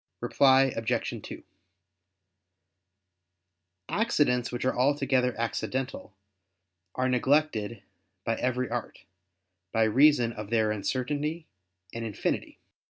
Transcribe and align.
Reply 0.19 0.73
Obj. 0.75 1.21
2: 1.21 1.43
Accidents 3.87 4.51
which 4.51 4.65
are 4.65 4.75
altogether 4.75 5.39
accidental 5.39 6.15
are 6.95 7.07
neglected 7.07 7.83
by 8.25 8.33
every 8.37 8.67
art, 8.67 9.05
by 9.71 9.83
reason 9.83 10.33
of 10.33 10.49
their 10.49 10.71
uncertainty 10.71 11.45
and 11.93 12.03
infinity. 12.03 12.57